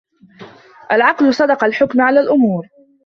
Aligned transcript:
العقل 0.91 1.33
صدق 1.33 1.63
الحكم 1.63 2.01
على 2.01 2.19
الأمور 2.19 2.67